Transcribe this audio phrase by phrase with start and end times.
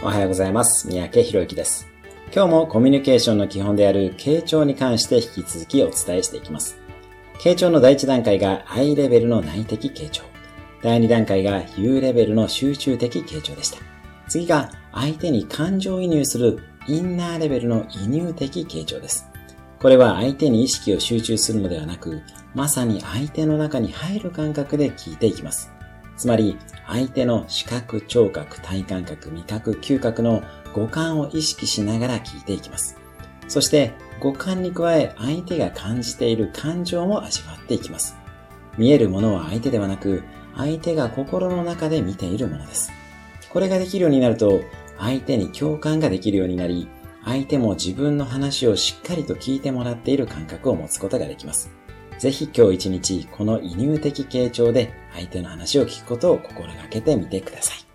[0.00, 0.86] おはようございます。
[0.86, 1.88] 三宅博之です。
[2.32, 6.78] 今日もコミュニケーションの基本である傾聴に関して引き続きお伝えしていきます。
[7.40, 10.22] 傾聴の第一段階が I レベルの内的傾聴。
[10.82, 13.78] 第二段階が U レベルの集中的傾聴でした。
[14.28, 19.28] 次が相手に感情移入するインナーレベルの移入的傾聴です。
[19.80, 22.22] これは相手に意識を集中するのではなく、
[22.54, 25.72] まさに相手の中に入る感覚で聞いていきます。
[26.16, 26.56] つまり、
[26.88, 30.42] 相手の視覚、聴覚、体感覚、味覚、嗅覚の
[30.72, 32.96] 五感を意識しながら聞いていきます。
[33.46, 38.16] そして、五感に加え相手が感じている感情も味わっていきます。
[38.78, 40.24] 見えるものは相手ではなく、
[40.56, 42.90] 相手が心の中で見ているものです。
[43.50, 44.62] これができるようになると、
[44.98, 46.88] 相手に共感ができるようになり、
[47.24, 51.70] 相手も自分の話をしっかりと聞いてもらっている感覚を持つことができます。
[52.18, 57.87] ぜひ今日一日この移入的傾聴で相手の話を聞くことを心がけてみてください。